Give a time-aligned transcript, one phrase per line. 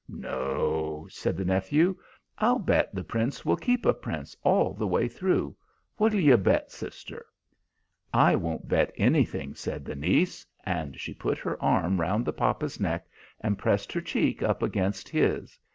[0.09, 1.95] "No," said the nephew.
[2.39, 5.55] "I'll bet the Prince will keep a Prince all the way through.
[5.97, 7.27] What'll you bet, sister?"
[8.11, 12.79] "I won't bet anything," said the niece, and she put her arm round the papa's
[12.79, 13.05] neck,
[13.41, 15.59] and pressed her cheek up against his.